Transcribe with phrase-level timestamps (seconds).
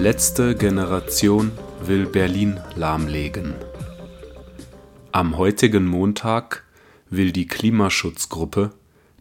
[0.00, 3.54] Letzte Generation will Berlin lahmlegen.
[5.10, 6.62] Am heutigen Montag
[7.10, 8.70] will die Klimaschutzgruppe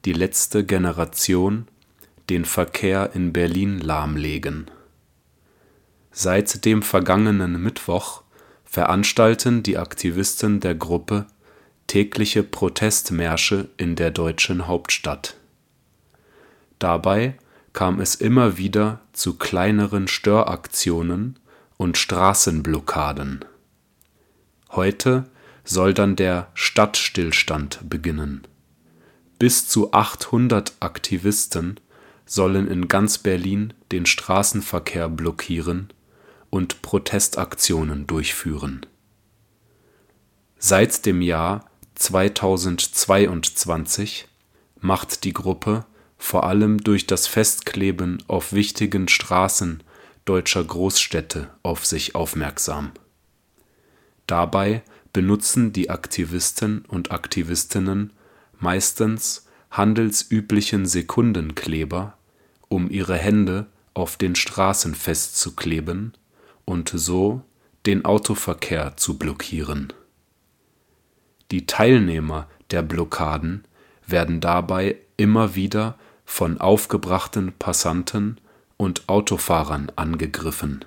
[0.05, 1.67] Die letzte Generation
[2.29, 4.69] den Verkehr in Berlin lahmlegen.
[6.11, 8.21] Seit dem vergangenen Mittwoch
[8.63, 11.25] veranstalten die Aktivisten der Gruppe
[11.87, 15.37] tägliche Protestmärsche in der deutschen Hauptstadt.
[16.77, 17.35] Dabei
[17.77, 21.37] kam es immer wieder zu kleineren Störaktionen
[21.77, 23.45] und Straßenblockaden.
[24.71, 25.29] Heute
[25.63, 28.47] soll dann der Stadtstillstand beginnen.
[29.37, 31.79] Bis zu 800 Aktivisten
[32.25, 35.93] sollen in ganz Berlin den Straßenverkehr blockieren
[36.49, 38.87] und Protestaktionen durchführen.
[40.57, 44.27] Seit dem Jahr 2022
[44.81, 45.85] macht die Gruppe
[46.17, 49.83] vor allem durch das Festkleben auf wichtigen Straßen
[50.25, 52.91] deutscher Großstädte auf sich aufmerksam.
[54.25, 58.13] Dabei benutzen die Aktivisten und Aktivistinnen
[58.59, 62.17] meistens handelsüblichen Sekundenkleber,
[62.67, 66.13] um ihre Hände auf den Straßen festzukleben
[66.65, 67.41] und so
[67.85, 69.93] den Autoverkehr zu blockieren.
[71.51, 73.63] Die Teilnehmer der Blockaden
[74.05, 78.39] werden dabei immer wieder von aufgebrachten Passanten
[78.75, 80.85] und Autofahrern angegriffen.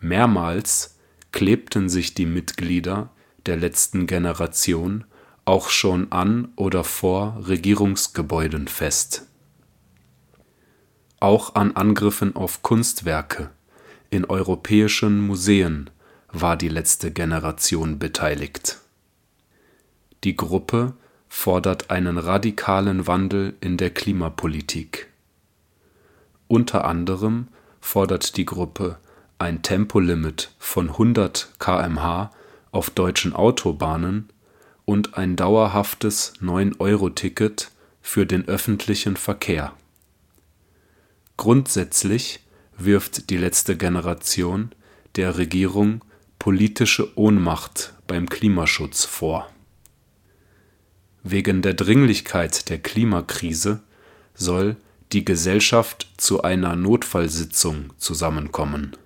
[0.00, 0.96] Mehrmals
[1.32, 3.10] klebten sich die Mitglieder
[3.44, 5.04] der letzten Generation
[5.44, 9.26] auch schon an oder vor Regierungsgebäuden fest.
[11.20, 13.50] Auch an Angriffen auf Kunstwerke
[14.08, 15.90] in europäischen Museen
[16.28, 18.78] war die letzte Generation beteiligt.
[20.24, 20.94] Die Gruppe
[21.36, 25.08] fordert einen radikalen Wandel in der Klimapolitik.
[26.48, 27.48] Unter anderem
[27.78, 28.98] fordert die Gruppe
[29.38, 32.32] ein Tempolimit von 100 km/h
[32.72, 34.30] auf deutschen Autobahnen
[34.86, 37.70] und ein dauerhaftes 9-Euro-Ticket
[38.00, 39.74] für den öffentlichen Verkehr.
[41.36, 42.40] Grundsätzlich
[42.78, 44.70] wirft die letzte Generation
[45.16, 46.00] der Regierung
[46.38, 49.48] politische Ohnmacht beim Klimaschutz vor
[51.28, 53.80] Wegen der Dringlichkeit der Klimakrise
[54.36, 54.76] soll
[55.10, 58.96] die Gesellschaft zu einer Notfallsitzung zusammenkommen.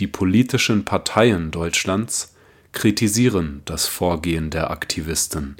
[0.00, 2.34] Die politischen Parteien Deutschlands
[2.72, 5.54] kritisieren das Vorgehen der Aktivisten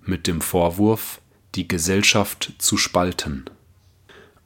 [0.00, 1.20] mit dem Vorwurf,
[1.56, 3.46] die Gesellschaft zu spalten.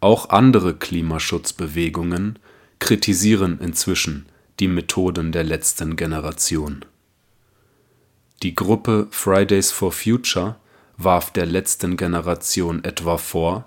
[0.01, 2.39] Auch andere Klimaschutzbewegungen
[2.79, 4.25] kritisieren inzwischen
[4.61, 6.87] die Methoden der letzten Generation
[8.43, 10.57] die Gruppe Fridays for Future
[10.99, 13.65] warf der letzten Generation etwa vor,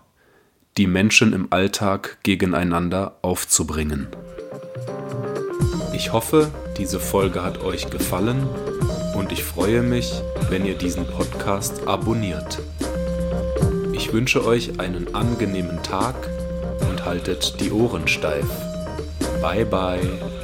[0.78, 4.07] die Menschen im Alltag gegeneinander aufzubringen.
[5.94, 8.47] Ich hoffe, diese Folge hat euch gefallen
[9.16, 10.13] und ich freue mich,
[10.50, 12.59] wenn ihr diesen Podcast abonniert.
[13.91, 16.16] Ich wünsche euch einen angenehmen Tag
[16.90, 18.47] und haltet die Ohren steif.
[19.41, 20.38] Bye bye.